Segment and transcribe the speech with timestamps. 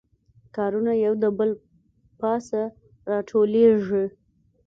[0.55, 1.49] کارونه یو د بل
[2.19, 2.61] پاسه
[3.11, 4.05] راټولیږي